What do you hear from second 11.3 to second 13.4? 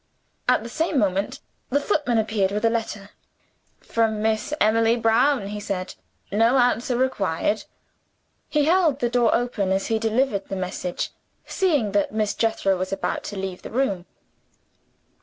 seeing that Miss Jethro was about to